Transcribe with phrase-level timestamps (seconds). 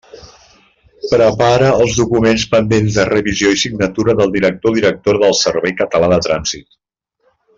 [1.09, 6.11] Prepara els documents pendents de revisió i signatura del director o directora del Servei Català
[6.15, 6.69] de Trànsit.